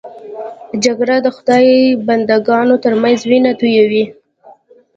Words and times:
جګړه 0.83 1.17
د 1.25 1.27
خدای 1.35 1.67
بنده 2.07 2.37
ګانو 2.47 2.75
تر 2.85 2.93
منځ 3.01 3.19
وینه 3.29 3.51
تویوي 3.59 4.05